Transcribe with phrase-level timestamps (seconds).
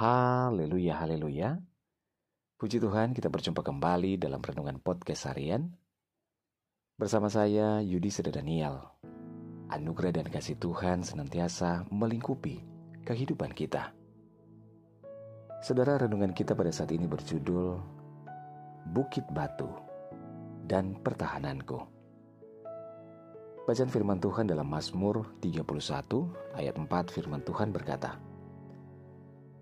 [0.00, 1.60] Haleluya, haleluya.
[2.56, 5.76] Puji Tuhan, kita berjumpa kembali dalam renungan podcast harian.
[6.96, 8.80] Bersama saya, Yudi Seda Daniel.
[9.68, 12.64] Anugerah dan kasih Tuhan senantiasa melingkupi
[13.04, 13.92] kehidupan kita.
[15.60, 17.76] Saudara, renungan kita pada saat ini berjudul
[18.96, 19.68] Bukit Batu
[20.64, 21.76] dan Pertahananku.
[23.68, 25.60] Bacaan firman Tuhan dalam Mazmur 31
[26.56, 28.29] ayat 4 firman Tuhan berkata,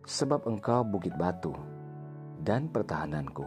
[0.09, 1.53] sebab engkau bukit batu
[2.40, 3.44] dan pertahananku.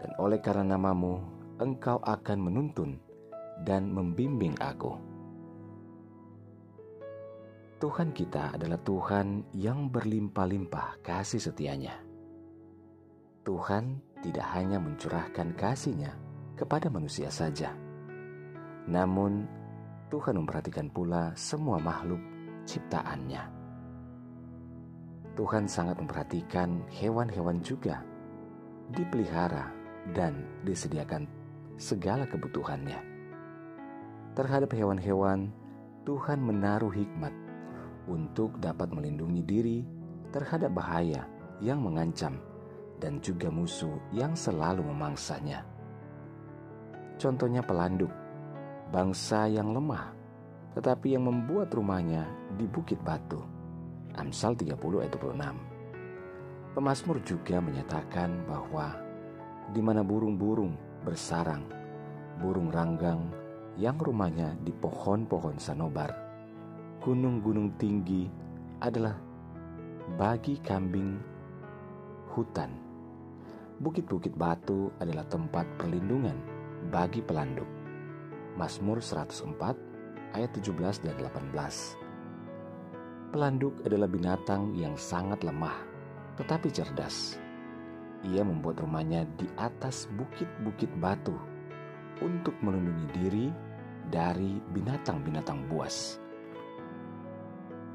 [0.00, 1.20] Dan oleh karena namamu,
[1.60, 2.96] engkau akan menuntun
[3.60, 4.96] dan membimbing aku.
[7.76, 12.00] Tuhan kita adalah Tuhan yang berlimpah-limpah kasih setianya.
[13.44, 16.16] Tuhan tidak hanya mencurahkan kasihnya
[16.56, 17.72] kepada manusia saja,
[18.88, 19.48] namun
[20.12, 22.20] Tuhan memperhatikan pula semua makhluk
[22.68, 23.59] ciptaannya.
[25.38, 28.02] Tuhan sangat memperhatikan hewan-hewan juga,
[28.90, 29.70] dipelihara
[30.10, 31.30] dan disediakan
[31.78, 32.98] segala kebutuhannya.
[34.34, 35.54] Terhadap hewan-hewan,
[36.02, 37.30] Tuhan menaruh hikmat
[38.10, 39.78] untuk dapat melindungi diri
[40.34, 41.30] terhadap bahaya
[41.62, 42.42] yang mengancam
[42.98, 45.62] dan juga musuh yang selalu memangsanya.
[47.20, 48.10] Contohnya pelanduk,
[48.90, 50.10] bangsa yang lemah,
[50.74, 52.26] tetapi yang membuat rumahnya
[52.58, 53.59] di bukit batu
[54.18, 55.70] Amsal 30 ayat 26.
[56.74, 58.94] Pemasmur juga menyatakan bahwa
[59.70, 61.66] di mana burung-burung bersarang,
[62.38, 63.30] burung ranggang
[63.78, 66.10] yang rumahnya di pohon-pohon sanobar,
[67.02, 68.26] gunung-gunung tinggi
[68.82, 69.14] adalah
[70.18, 71.18] bagi kambing
[72.34, 72.70] hutan.
[73.80, 76.36] Bukit-bukit batu adalah tempat perlindungan
[76.92, 77.68] bagi pelanduk.
[78.58, 81.99] Mazmur 104 ayat 17 dan 18.
[83.30, 85.78] Pelanduk adalah binatang yang sangat lemah,
[86.34, 87.38] tetapi cerdas.
[88.26, 91.38] Ia membuat rumahnya di atas bukit-bukit batu
[92.18, 93.46] untuk melindungi diri
[94.10, 96.18] dari binatang-binatang buas.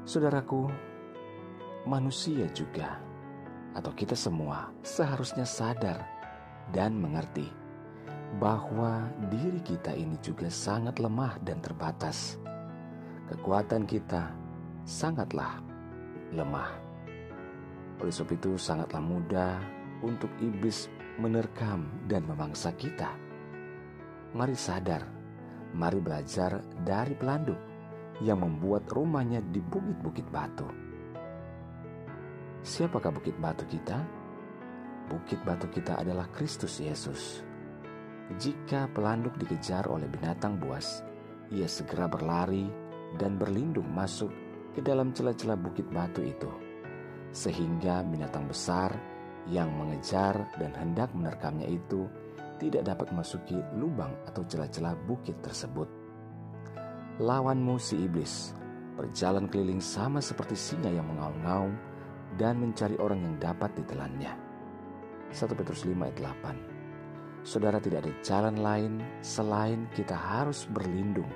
[0.08, 0.72] Saudaraku,
[1.84, 2.96] manusia juga,
[3.76, 6.00] atau kita semua, seharusnya sadar
[6.72, 7.44] dan mengerti
[8.40, 12.40] bahwa diri kita ini juga sangat lemah dan terbatas.
[13.28, 14.45] Kekuatan kita
[14.86, 15.58] sangatlah
[16.30, 16.70] lemah.
[17.98, 19.58] Oleh sebab itu sangatlah mudah
[20.06, 20.86] untuk iblis
[21.18, 23.10] menerkam dan memangsa kita.
[24.30, 25.02] Mari sadar,
[25.74, 27.58] mari belajar dari pelanduk
[28.22, 30.70] yang membuat rumahnya di bukit-bukit batu.
[32.62, 33.98] Siapakah bukit batu kita?
[35.10, 37.42] Bukit batu kita adalah Kristus Yesus.
[38.38, 41.02] Jika pelanduk dikejar oleh binatang buas,
[41.50, 42.66] ia segera berlari
[43.14, 44.45] dan berlindung masuk
[44.76, 46.52] ke dalam celah-celah bukit batu itu,
[47.32, 48.92] sehingga binatang besar
[49.48, 52.04] yang mengejar dan hendak menerkamnya itu
[52.60, 55.88] tidak dapat memasuki lubang atau celah-celah bukit tersebut.
[57.24, 58.52] Lawanmu si iblis
[59.00, 61.72] berjalan keliling sama seperti singa yang mengaum-ngaum
[62.36, 64.36] dan mencari orang yang dapat ditelannya.
[65.32, 68.92] 1 Petrus 5 ayat 8 Saudara tidak ada jalan lain
[69.24, 71.28] selain kita harus berlindung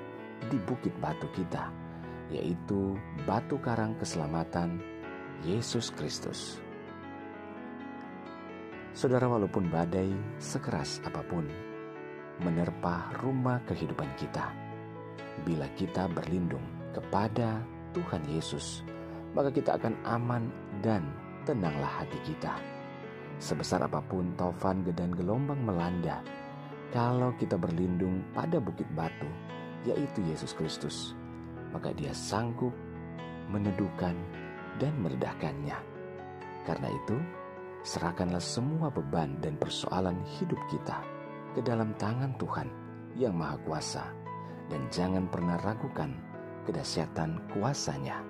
[0.45, 1.80] di bukit batu kita
[2.29, 2.93] yaitu
[3.25, 4.77] batu karang keselamatan
[5.41, 6.61] Yesus Kristus.
[8.91, 11.47] Saudara, walaupun badai sekeras apa pun
[12.43, 14.51] menerpa rumah kehidupan kita,
[15.47, 17.63] bila kita berlindung kepada
[17.95, 18.83] Tuhan Yesus,
[19.31, 20.51] maka kita akan aman
[20.83, 21.07] dan
[21.47, 22.53] tenanglah hati kita.
[23.41, 26.21] Sebesar apa pun taufan dan gelombang melanda,
[26.91, 29.25] kalau kita berlindung pada bukit batu,
[29.87, 31.17] yaitu Yesus Kristus,
[31.71, 32.71] maka dia sanggup
[33.51, 34.15] meneduhkan
[34.79, 35.75] dan meredahkannya.
[36.63, 37.17] Karena itu,
[37.83, 41.01] serahkanlah semua beban dan persoalan hidup kita
[41.57, 42.69] ke dalam tangan Tuhan
[43.17, 44.05] yang Maha Kuasa
[44.71, 46.15] dan jangan pernah ragukan
[46.63, 48.23] kedahsyatan kuasanya.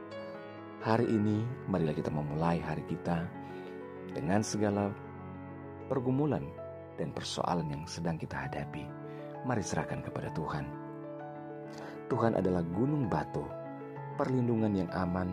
[0.81, 3.29] Hari ini, marilah kita memulai hari kita
[4.17, 4.90] dengan segala
[5.85, 6.41] pergumulan
[6.97, 8.90] dan persoalan yang sedang kita hadapi.
[9.46, 10.80] Mari serahkan kepada Tuhan
[12.11, 13.47] Tuhan adalah gunung batu,
[14.19, 15.31] perlindungan yang aman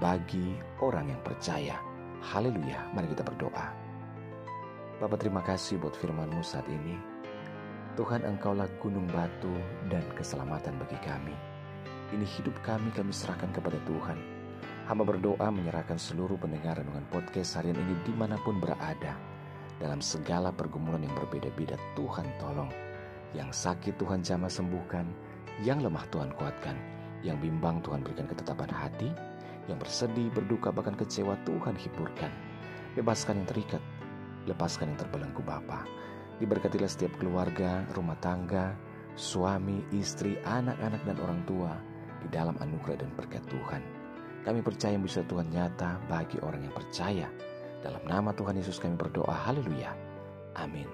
[0.00, 1.76] bagi orang yang percaya.
[2.24, 3.68] Haleluya, mari kita berdoa.
[4.96, 6.96] Bapak terima kasih buat firman-Mu saat ini.
[8.00, 9.52] Tuhan engkaulah gunung batu
[9.92, 11.36] dan keselamatan bagi kami.
[12.16, 14.16] Ini hidup kami kami serahkan kepada Tuhan.
[14.88, 19.20] Hamba berdoa menyerahkan seluruh pendengar dengan podcast harian ini di mana pun berada.
[19.76, 22.72] Dalam segala pergumulan yang berbeda-beda Tuhan tolong.
[23.36, 25.25] Yang sakit Tuhan jamah sembuhkan
[25.64, 26.76] yang lemah Tuhan kuatkan,
[27.24, 29.08] yang bimbang Tuhan berikan ketetapan hati,
[29.70, 32.32] yang bersedih, berduka, bahkan kecewa Tuhan hiburkan.
[32.96, 33.82] Bebaskan yang terikat,
[34.48, 35.84] lepaskan yang terbelenggu Bapa.
[36.36, 38.76] Diberkatilah setiap keluarga, rumah tangga,
[39.16, 41.72] suami, istri, anak-anak dan orang tua
[42.20, 43.82] di dalam anugerah dan berkat Tuhan.
[44.44, 47.26] Kami percaya bisa Tuhan nyata bagi orang yang percaya.
[47.82, 49.90] Dalam nama Tuhan Yesus kami berdoa, haleluya.
[50.56, 50.86] Amin.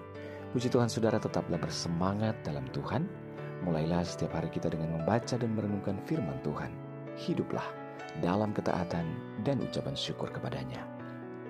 [0.51, 3.22] Puji Tuhan saudara tetaplah bersemangat dalam Tuhan.
[3.63, 6.75] Mulailah setiap hari kita dengan membaca dan merenungkan firman Tuhan.
[7.15, 7.67] Hiduplah
[8.19, 9.07] dalam ketaatan
[9.47, 10.83] dan ucapan syukur kepadanya.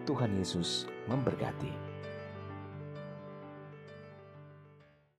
[0.04, 1.91] Tuhan Yesus memberkati.